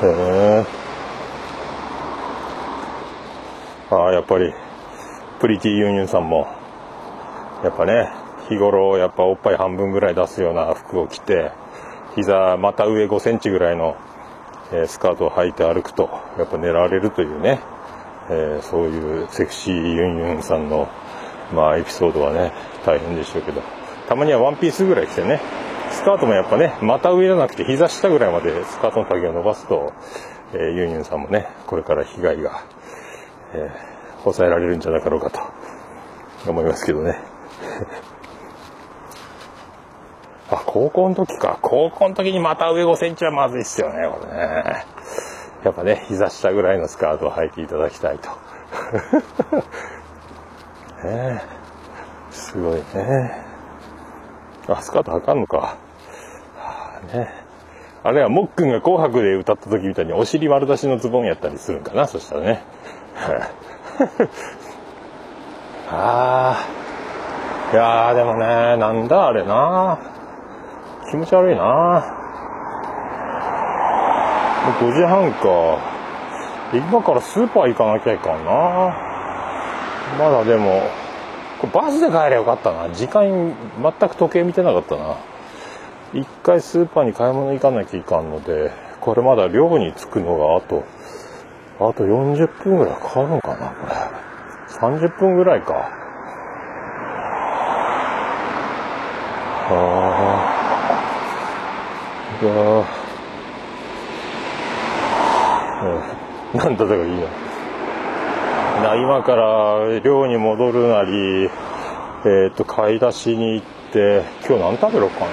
[0.07, 0.65] へえ
[3.91, 4.53] ああやっぱり
[5.39, 6.47] プリティユンユンさんも
[7.63, 8.11] やっぱね
[8.49, 11.51] 日頃やっぱおっぱい半分ぐらい出すような服を着て
[12.15, 13.97] 膝また上5センチぐらいの、
[14.87, 17.59] スカートを履いて歩くとやっぱ狙われるというね、
[18.29, 20.87] えー、そういうセクシーユンユンさんの
[21.53, 22.53] まあエピソードはね
[22.85, 23.61] 大変でしょうけど。
[24.07, 25.41] たまにはワンピースぐらい着てね
[25.91, 29.93] スカートもやっぱね、股上じゃなくて膝下ぐらいまでスカートの丈を伸ばすと、
[30.53, 32.63] えー、ユンユンさんもね、これから被害が、
[33.53, 35.39] えー、抑えられるんじゃなかろうかと
[36.49, 37.19] 思いますけどね。
[40.51, 41.57] あ、高校の時か。
[41.61, 44.85] 高校の時にまた上5センチはまずいっすよね、これね。
[45.63, 48.29] やっぱね、膝下ぐらいのスカートを履いていただきたいと。
[51.07, 51.41] ね
[52.29, 53.54] すごいね。
[54.67, 55.57] あ、スカート履かんのか。
[55.57, 55.77] は
[56.57, 57.29] あ、ね。
[58.03, 62.61] あれはもっくんが紅白で歌った時みたいにお尻丸出しのズボンやったりするんかな、そしたらね。
[65.89, 66.65] ああ。
[67.73, 69.97] いやーでもね、なんだあれな。
[71.09, 71.63] 気持ち悪いな。
[71.63, 72.03] も
[74.87, 75.79] う5時半か。
[76.73, 78.95] 今からスーパー行かなきゃいかんな。
[80.19, 80.83] まだでも、
[81.59, 82.89] これバスで帰ればよかったな。
[82.93, 85.17] 時間、全く時計見てなかったな。
[86.13, 90.83] 一回スーパーに買い物行かなきゃいかんので、これまだ寮に着くのがあと、
[91.79, 93.93] あと40分ぐらいかかるのかな、これ。
[94.79, 95.73] 30分ぐらいか。
[99.67, 100.55] ああ。
[102.41, 102.51] いや
[106.53, 107.27] うん、なんだったかいいな。
[108.81, 111.49] な今から寮に戻るなり、
[112.25, 115.27] えっ、と、買い出しに行って、今日何食べろうかな。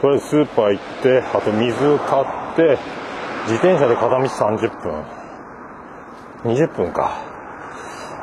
[0.00, 2.26] とりあえずスーパー行って、あと水買っ
[2.56, 2.78] て、
[3.42, 6.52] 自転車で片道30分。
[6.54, 7.18] 20分か。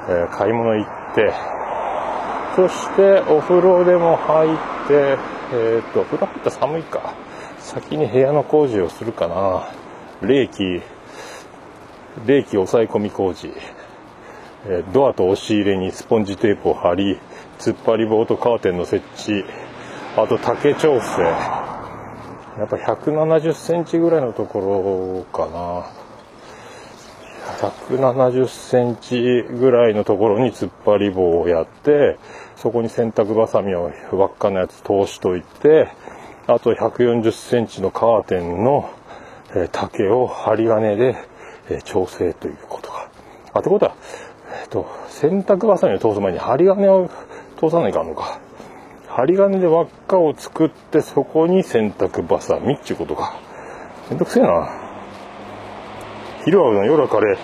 [0.07, 1.33] えー、買い物行って、
[2.55, 5.17] そしてお風呂でも入って、
[5.53, 7.13] えっ、ー、と、風呂入ったら寒いか。
[7.59, 9.69] 先に部屋の工事をするかな。
[10.21, 10.81] 冷気、
[12.25, 13.51] 冷気抑え込み工事。
[14.67, 17.19] えドアと押し入れにスポンジテープを貼り、
[17.59, 19.45] 突っ張り棒とカーテンの設置、
[20.17, 21.21] あと竹調整。
[22.57, 26.05] やっぱ170センチぐらいのところかな。
[27.89, 32.17] 170センチぐらいのところに突っ張り棒をやって、
[32.55, 35.89] そこに洗濯バサミを輪っかのやつ通しといて、
[36.47, 38.89] あと140センチのカーテンの、
[39.71, 41.15] 竹を針金で、
[41.83, 43.09] 調整ということが。
[43.53, 43.95] あ、ってことは、
[44.61, 47.09] えっと、洗濯バサミを通す前に針金を
[47.59, 48.39] 通さないかんのか。
[49.07, 53.39] 針金で輪っかを作ってそこに洗濯バサミっていうことか。
[54.09, 54.69] めんどくせえな。
[56.43, 57.37] 昼はうどん、夜はカレー。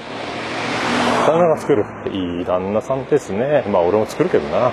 [1.25, 1.85] 旦那が作る。
[2.11, 3.63] いい旦那さんですね。
[3.67, 4.71] まあ俺も作るけどな。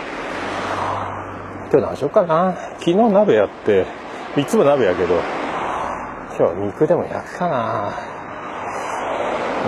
[1.70, 2.56] 今日何しようかな。
[2.78, 3.86] 昨日鍋やって、
[4.36, 5.14] いつも鍋やけど、
[6.38, 7.92] 今日肉でも焼くかな。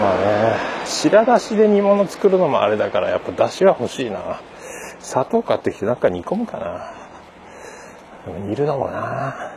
[0.01, 4.41] まあね、白だしで煮物作るのもあれだから、やっぱだしは欲しいな。
[4.99, 6.93] 砂糖買ってきてなんか煮込むかな。
[8.27, 9.53] でも煮るのもな。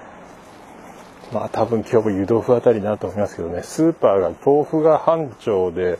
[1.33, 5.97] まあ多分今日も湯豆腐あたりになると思いますけどね、スーパーが豆腐が半丁で、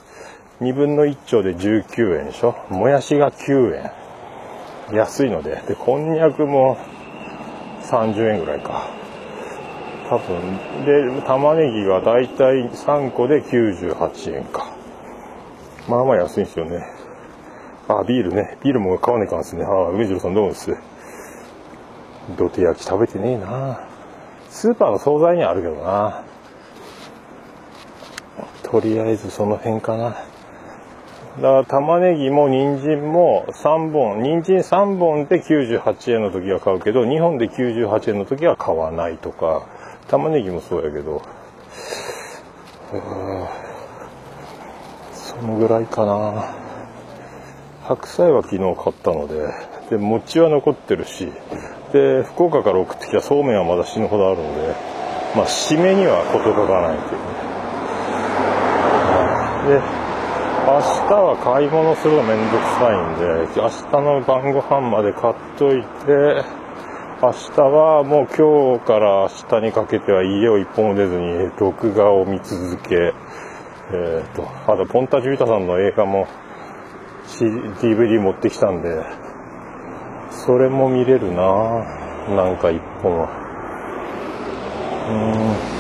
[0.62, 2.56] 2分の1丁で19円でしょ。
[2.69, 3.91] もやしが9円。
[4.96, 5.62] 安いので。
[5.67, 6.78] で、こんにゃくも
[7.82, 8.88] 30円ぐらいか。
[10.10, 10.86] 多分。
[10.86, 14.83] で、玉ねぎがだいたい3個で98円か。
[15.88, 16.86] まあまあ安いんですよね。
[17.88, 18.58] あ、ビールね。
[18.63, 19.65] ビールも買わないかんですね。
[19.65, 20.76] ああ、梅次郎さんどうもです。
[22.38, 23.86] 土手焼き食べてねえな。
[24.50, 26.24] スーパーの惣菜にはあるけどな。
[28.63, 30.04] とりあえずその辺かな。
[30.04, 30.28] だか
[31.41, 39.63] ら玉ねぎも人参も3本、人参3本で98円の時は買うけど、2本で98円の時は買わないとか、
[40.08, 41.22] 玉ねぎもそうやけど、
[45.39, 46.54] そのぐらいかな。
[47.84, 49.50] 白菜は昨日買ったので、
[49.89, 51.32] で、餅は残ってるし、
[51.91, 54.76] で、福岡から送ってきたそうめんはまだ死ぬほどあるので、
[55.36, 57.22] まあ、締めには事欠かないという
[59.69, 59.80] ね。
[59.80, 59.82] で、
[60.65, 63.26] 明日は買い物するのめんどくさいんで、
[63.60, 66.43] 明日の晩ご飯まで買っといて、
[67.22, 73.13] 明日はもう今日から明日にかけては家を一本も出ずに録画を見続け、
[73.91, 76.28] えっ、ー、と、あとポンタジュータさんの映画も
[77.28, 79.04] DVD 持ってきたんで、
[80.32, 81.86] それも見れるな
[82.30, 83.30] なんか一本は。
[85.10, 85.74] うん。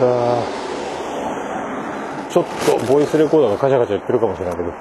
[0.00, 0.42] あ
[2.30, 4.72] ちょっとボイスレコーダーがカチャカチャ言ってるかもしれないけど、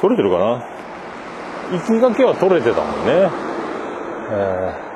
[0.00, 0.62] 撮れてるかな？
[1.72, 3.30] 行きがけは撮れてたもんね。
[4.30, 4.93] えー、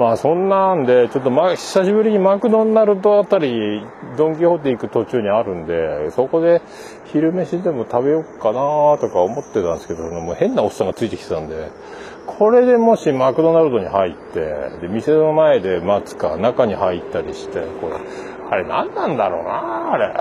[0.00, 3.84] まあそんなんで、ちょっとま、久しぶりにマクドナルドあたり、
[4.16, 6.62] ドンキホーテ行く途中にあるんで、そこで
[7.12, 11.68] 昼飯でも食べようかなとか思ってたんですけど、もう変なおっさんがついてきてたんで、
[12.26, 14.40] これでもしマクドナルドに入って、
[14.80, 17.96] で、店の前で待つか、中に入ったりして、これ、
[18.50, 20.14] あれ何なんだろうなあれ。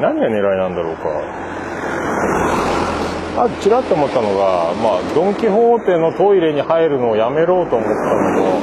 [0.00, 2.03] 何が狙いなんだろうか。
[3.36, 8.62] あちらっと思ったのが、まあ、ドン・キホーテのトイレに入るのをやめろうと思ったのも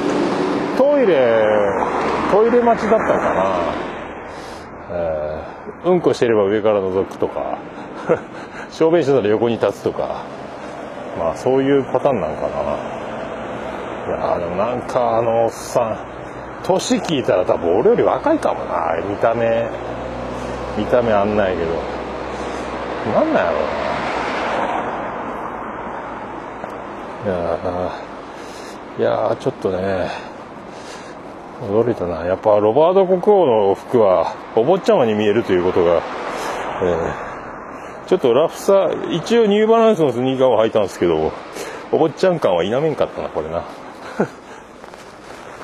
[0.78, 1.46] トイレ
[2.30, 3.60] トイレ待ちだったのかな、
[4.90, 7.58] えー、うんこしてれば上から覗くとか
[8.70, 10.22] 小便してたら横に立つとか
[11.18, 13.02] まあそういうパターンなんかな。
[14.04, 15.98] いやでもなんかあのおっさん
[16.64, 19.68] 年聞いたら多分俺より若いかもな見た目
[20.76, 22.02] 見た目あんないけど。
[23.10, 23.92] なんなんやろうな
[27.24, 28.00] いや
[28.98, 30.10] いやちょっとね
[31.62, 32.26] 驚いたな。
[32.26, 36.02] やっぱロバート国王の服はお坊ちゃまに見えるということが、
[36.82, 41.32] えー、ちょっとラフさ一応ニューバランスのスニーカーを履いたんですけど
[41.92, 43.62] お坊ちゃん感は否めんかったなこれな。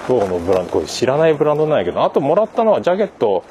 [0.07, 3.42] どうのブランドこれ知らないブランドなんやけどあともらったのはジャケット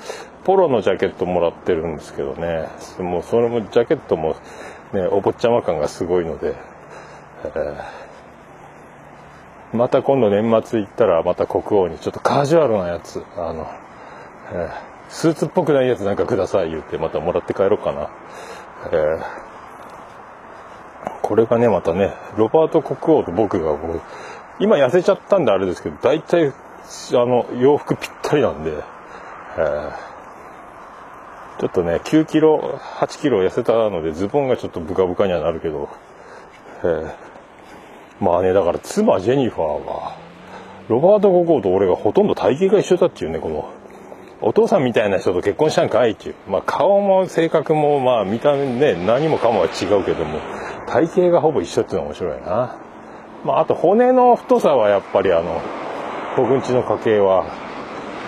[0.45, 2.69] ポロのジャケットもらってるんですけどね。
[2.99, 4.37] もうそれもジャケットも
[4.93, 6.55] ねお坊ちゃま感がすごいので。
[9.73, 13.67] また今度年末行ったらまた国王にちょっとカジュアルなやつあの、
[14.53, 14.75] えー、
[15.09, 18.09] スーツっぽくないやつなんかください言ってまたもらって帰ろうかな、
[18.91, 19.19] えー、
[21.21, 24.01] これがねまたねロバート国王と僕がこう
[24.59, 26.53] 今痩せちゃったんであれですけど大体あ
[27.13, 29.91] の洋服ぴったりなんで、えー、
[31.59, 35.89] ちょっとね9キロ8キロ痩せたのでズボンがちょっとブカブカにはなるけど、
[36.83, 37.26] えー
[38.19, 40.17] まあね、だから妻ジェニファーは、
[40.89, 43.69] ロバート国王と俺がほとんど体型が一緒だっていうね、この、
[44.41, 46.35] お父さんみたいな人と結婚したんかいっていう。
[46.47, 50.39] まあ顔も性格もまあ見た目ね、何もかもは違うけども、
[50.87, 52.75] 体型がほぼ一緒っていうのは面白いな。
[53.43, 55.61] まああと骨の太さはやっぱりあの、
[56.37, 57.45] 僕んちの家系は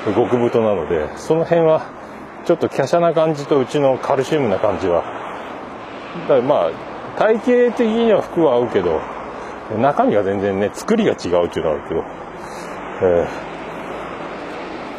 [0.06, 1.84] 極太なので、その辺は
[2.46, 5.04] ちょっと華奢な感じとうちのカルシウムな感じは、
[6.28, 6.72] だまあ
[7.20, 7.36] 体
[7.68, 9.00] 型的には服は合うけど、
[9.78, 12.04] 中身が全然ね、作りが違うっていうのはあるけど、
[13.02, 13.28] え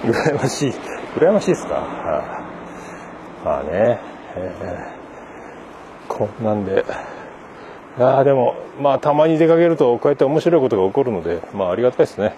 [0.04, 0.72] ー、羨ましい、
[1.16, 2.40] 羨ましいですか、は
[3.42, 3.98] あ、まあね、
[4.36, 6.84] えー、こんなんで、
[7.98, 12.34] ああ、でも、まあ、たまに出かけると、こうやって面白いことが起こるので、まあ、ありがたいですね。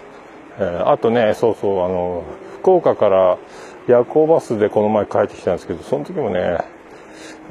[0.58, 2.24] えー、あとね、そうそう、あの、
[2.60, 3.38] 福岡から
[3.86, 6.58] 夜行バスでこの前帰ってきたんですけど、その時もね、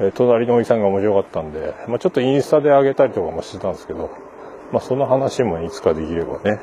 [0.00, 4.10] え隣のおじさんが面白かったんで、まあ、ちょっとインスタで上げたりとかもしてたんですけど、
[4.72, 6.58] まあ、その話もいつかできればね、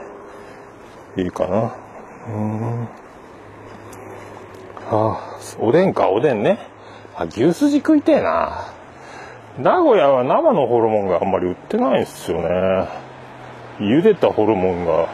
[1.15, 1.75] いいかな。
[2.27, 2.83] うん。
[2.83, 2.87] あ
[4.91, 6.59] あ、おでんか、おでんね。
[7.15, 8.73] あ、牛すじ食いてえな。
[9.59, 12.87] 名古屋は生のホルモンがあんまり売ってないんですよね。
[13.79, 15.07] 茹でたホルモンが、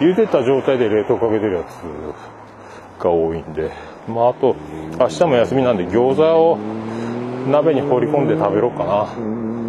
[0.00, 3.70] 茹でた状態で冷凍かけてるやつが多いんで。
[4.08, 4.56] まあ、あと、
[4.98, 6.58] 明日も休みなんで餃子を
[7.50, 9.65] 鍋に放り込んで食べろうかな。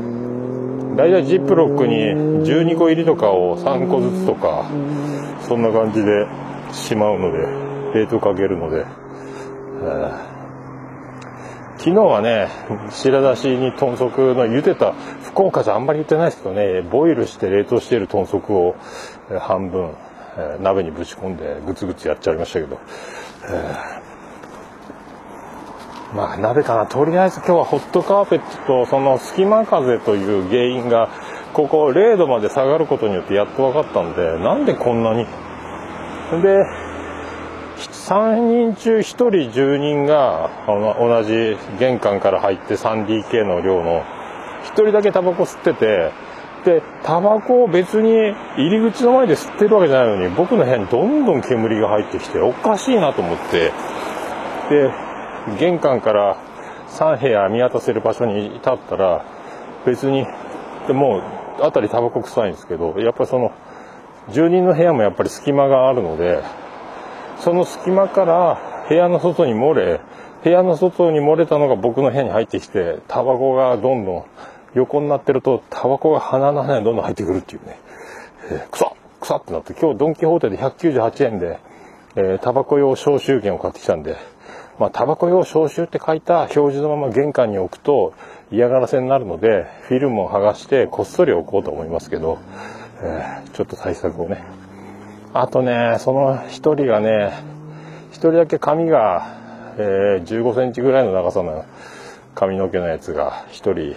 [0.98, 1.96] 大体ジップロックに
[2.44, 4.66] 12個入りとかを3個ずつとか
[5.48, 6.28] そんな感じで
[6.74, 8.86] しまうので冷凍かけるので、
[11.78, 12.50] 昨日はね
[12.90, 18.76] 白だしに豚足の茹でた福岡じゃあんまり言ってないですけどねボイルして冷凍している豚足を
[19.40, 19.94] 半分
[20.62, 22.80] 鍋にぶち込んでグツグツやっちゃいましたけど、
[26.17, 26.88] まあ鍋かな。
[26.88, 31.10] とりあえず今日はホットカーペットとその隙間風という原因が
[31.53, 35.25] ここ0度まで下がることによってやっと分かったんで、なんでこんなに？
[36.41, 36.65] で、
[37.77, 44.01] 3人中1人住人が同じ玄関から入って 3DK の量の
[44.63, 46.12] 1人だけタバコ吸ってて、
[46.65, 53.71] で、タバコを別に入り口の前で吸ってるわけじゃないのに、僕の部屋にどんどん煙が入ってきて、おかしいなと思って、
[54.71, 54.91] で、
[55.56, 56.38] 玄関から
[56.90, 59.26] 3部屋見渡せる場所に立ったら
[59.86, 60.26] 別に
[60.88, 61.20] でも
[61.60, 63.52] う辺りタバコ臭いんですけどやっぱりその
[64.30, 66.44] 住人の部屋もやっぱり隙間があるので
[67.40, 70.02] その隙間から部屋の外に漏れ
[70.44, 74.26] 部屋の外に漏れたのが僕の部屋に入ってきてタバコがどんどん
[74.74, 77.80] 横になってるとタバコが鼻の穴にどんどん入ってくるっていうね、
[78.52, 81.60] えー、くさくさってなって今日ドン・キホーテで198円で、
[82.16, 84.18] えー、タバコ用消臭券を買ってきたんで
[84.80, 88.13] まあ、タバコ用消臭って書いた表示のまま玄関に置くと
[88.51, 92.38] 嫌がらせになるので、フィルムを剥がしてこっそり置こうと思いますけど、
[93.01, 94.43] えー、ちょっと対策をね。
[95.34, 97.34] あとね、その一人がね、
[98.11, 101.65] 一人だけ髪が、えー、15センチぐらいの長さの
[102.36, 103.95] 髪の毛のやつが一人、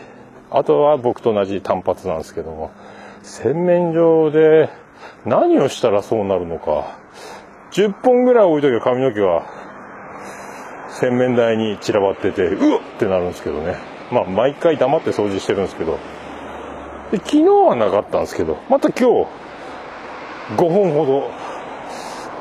[0.51, 2.71] あとは僕と同じ単発なんですけども、
[3.23, 4.71] 洗面所で
[5.27, 6.99] 何をしたらそうなるのか、
[7.73, 9.60] 10本ぐらい置いとけば髪の毛は。
[11.01, 13.77] 洗面台に散らばっててうわってなるんですけどね。
[14.13, 15.99] まあ毎回黙って掃除してるんですけど。
[17.11, 19.29] で昨日はなかったんですけどまた今日
[20.57, 21.07] 5本ほ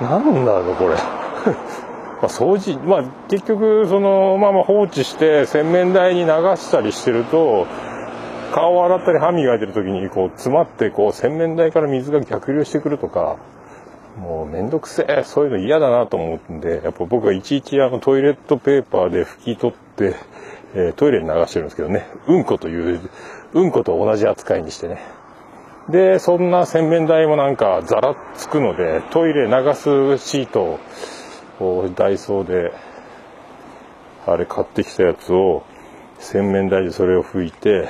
[0.02, 0.06] ど。
[0.06, 0.96] なんだろうこれ。
[2.22, 7.66] ま掃除まあ結局そのまま放置して洗面台に流したりしてると
[8.54, 13.38] 顔を洗ったり歯磨いてる時にこう詰まってこう洗面台から水が逆流してくるとか
[14.20, 20.16] もうめんどくせえそういうの嫌だなと思うんでやっぱ僕はいちいちあのトイレットペーパーで拭き取って、
[20.76, 23.10] えー、トイレに流してるんですけどねうんこという
[23.54, 25.02] うんこと同じ扱いにしてね。
[25.90, 30.80] でそんな洗面台もなんかざらつくのでトイレ流すシート
[31.60, 32.72] をダイソーで
[34.28, 35.64] あれ買ってきたやつを
[36.20, 37.90] 洗面台でそれを拭いて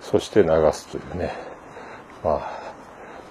[0.00, 1.34] そして流すというね。
[2.24, 2.58] まあ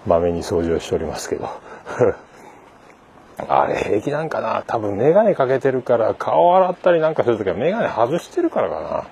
[0.06, 1.67] まめに掃除をしておりますけど。
[3.48, 4.64] あれ平気なんかな。
[4.66, 9.06] 多分メガネかけてるから顔洗ったりなんかするときはメガネ外してるからか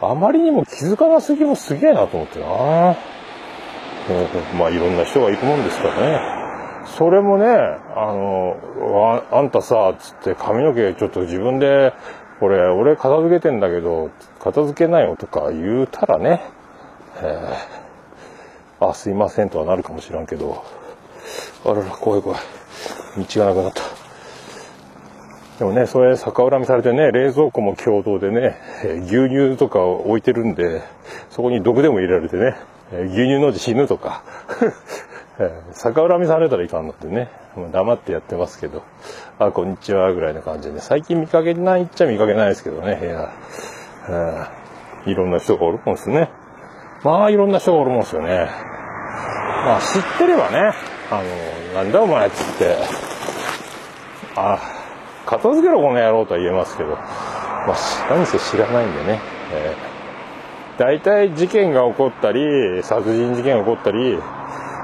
[0.00, 0.08] な。
[0.08, 2.46] あまりにも気づかなすぎもすげえなと思ってな。
[4.58, 6.42] まあいろんな人がいるもんですからね。
[6.86, 8.56] それもねあの
[9.30, 11.92] ああんたさつって髪の毛ちょっと自分で
[12.40, 14.10] これ俺片付けてんだけど
[14.40, 16.42] 片付けないよとか言うたらね、
[17.22, 20.64] えー、あすいませんとはなるかもしらんけど
[21.64, 22.40] あらら怖い怖い。
[23.18, 23.82] 道がなくなった。
[25.58, 28.58] でもねそれ逆恨みされてね冷蔵庫も共同でね
[29.04, 30.82] 牛乳とかを置いてるんで
[31.30, 32.56] そこに毒でも入れられてね
[32.90, 34.22] 牛乳の字死ぬとか。
[35.72, 37.28] 逆恨みされたらいかんのってね。
[37.72, 38.82] 黙ってやってますけど。
[39.38, 44.50] あこんにちはぐらいな感じで、ね、最近見かけないっちゃ見かけないですけどね部屋。
[45.06, 46.30] いろんな人がおるもんですね。
[47.02, 48.48] まあいろんな人がおるもんですよね。
[49.64, 50.72] まあ知ってればね
[51.12, 51.22] あ
[51.74, 52.76] のなんだお前っつって。
[54.34, 54.58] あ
[55.26, 56.90] 片付けろこの野郎とは言えますけど。
[56.90, 57.76] まあ
[58.10, 59.20] 何せ知らないんでね、
[59.52, 59.92] えー
[60.78, 64.18] 大体事件が起こったり殺人事件が起こったり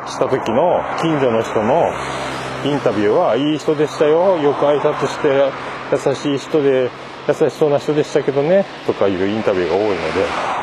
[0.06, 1.90] した時の近所の人の
[2.62, 5.50] インタビューはいい人でしたよよく挨拶して
[5.90, 6.90] 優しい人で
[7.26, 10.58] 優しそうな人でしたけどねとかいうインタビューが多いので。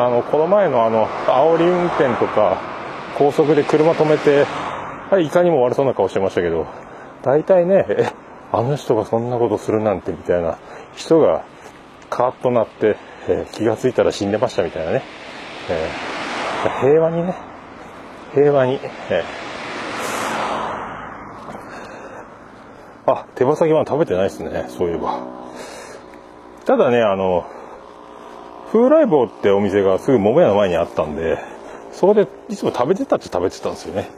[0.00, 2.56] あのこの前のあの煽り運転とか
[3.18, 4.46] 高速で車止めて、
[5.10, 6.66] はい、いかにも悪そうな顔してましたけど
[7.22, 8.12] 大体ねえ
[8.52, 10.58] あの人がそんなことするなんてみたいな
[10.94, 11.44] 人が
[12.08, 12.96] カーッとなって
[13.28, 15.02] えー、気が付いたら死んでましたみたいなね、
[15.68, 17.34] えー、平和にね
[18.34, 18.74] 平和に、
[19.10, 19.24] え。
[23.06, 25.20] ー、あ手羽先は食べてないですねそういえば。
[26.64, 27.46] ただねあの
[28.72, 31.38] 風来坊ってお店がすぐ桃屋の前にあったんで
[31.92, 34.08] そこでいつも食べてたって食べてたんですよね。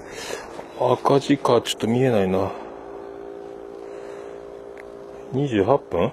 [0.81, 2.51] 赤字かちょっと見えないな
[5.33, 6.13] 28分？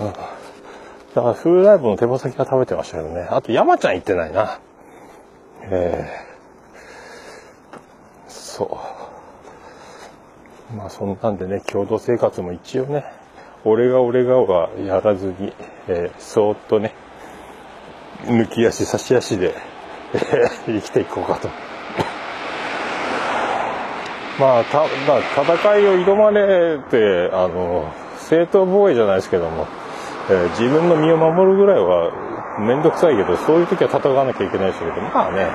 [0.00, 0.38] あ
[1.14, 3.22] だからフーライブの手羽先は食べてましたけどね。
[3.30, 4.60] あと山ちゃん行ってないな。
[5.62, 8.78] えー、そ
[10.72, 10.76] う。
[10.76, 13.04] まあそんなんでね、共同生活も一応ね、
[13.64, 15.52] 俺が俺がはやらずに、
[15.88, 16.94] えー、そーっとね、
[18.24, 19.54] 抜き足差し足で、
[20.14, 21.48] え、生きていこうかと。
[24.38, 29.66] まあ、た、まあ、戦いを挑まれて、あの、正当防衛じゃないですけども、
[30.30, 32.12] えー、自分の身を守るぐらいは
[32.60, 35.46] 面倒くさいけどそういう時は戦わなきゃいけないですけどまあね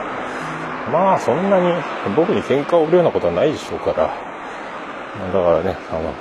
[0.91, 1.81] まあそんなに
[2.15, 4.07] 僕に喧嘩を売るようなことはないでしょうから
[5.27, 6.13] だからねあの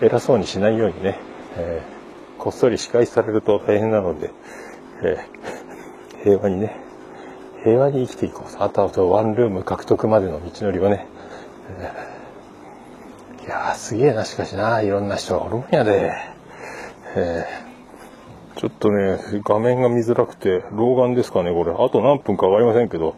[0.00, 1.18] 偉そうにしないようにね、
[1.56, 4.30] えー、こっそり仕返しされると大変なので、
[5.02, 6.76] えー、平和にね
[7.64, 8.62] 平和に生きていこう。
[8.62, 11.06] あとはワンルーム獲得までの道のりをね、
[13.44, 16.12] いやーすげえなしかしないろんな人がおるもんやで。
[17.16, 21.72] えー、ちょっとね、画面が見づらくて、老眼ですかね、これ。
[21.72, 23.14] あと何分かわかりませんけど、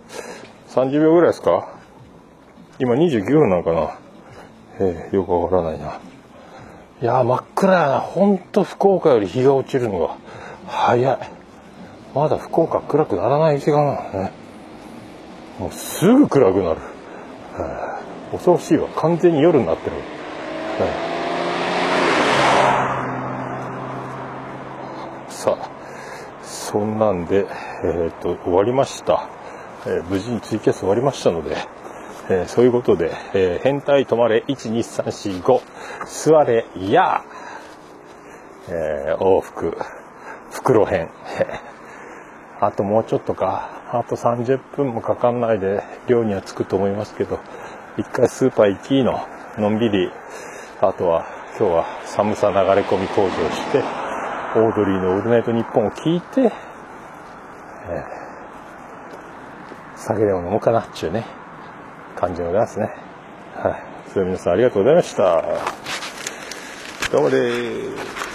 [0.69, 1.69] 30秒ぐらいですか？
[2.79, 3.99] 今29分なのかな
[4.79, 5.99] えー、よくわからないな。
[7.01, 8.01] いや真っ暗やな。
[8.01, 10.17] ほんと福岡より日が落ちるのが
[10.67, 11.19] 早い。
[12.15, 14.33] まだ福岡暗くならない時間なのね。
[15.59, 16.81] もうすぐ暗くなる。
[18.33, 18.89] 恐ろしいわ。
[18.97, 19.97] 完全に夜になってる。
[25.29, 25.71] さあ
[26.43, 27.47] そんなんで、
[27.85, 29.29] えー、っと終わりました、
[29.87, 31.57] えー、無事にツイキャス終わりましたので、
[32.29, 35.61] えー、そういうことで、え変態止まれ12345
[36.07, 37.25] 座れや
[38.69, 39.77] え往復
[40.51, 41.09] 袋編。
[42.61, 43.71] あともうちょっとか。
[43.93, 47.39] あと30分もかかんないで寮には着くと思いますけど。
[47.99, 49.27] 一回スーパー行きの
[49.57, 50.11] のんびり
[50.83, 51.27] あとは
[51.59, 53.83] 今日は寒さ流れ込み工事をして
[54.55, 56.53] オードリーのオールナイトニッポンを聞いて、
[57.91, 58.05] え
[59.97, 61.27] 酒でも飲もうかなっちゅうね、
[62.15, 62.91] 感じでございますね。
[63.55, 63.83] はい。
[64.09, 65.45] それでは皆さんありがとうございました。
[67.13, 68.26] どうもです。